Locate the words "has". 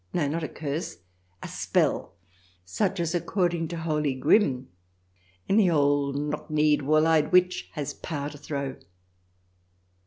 7.73-7.93